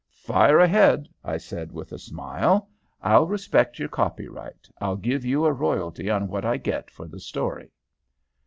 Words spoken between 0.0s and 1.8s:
"Fire ahead!" I said,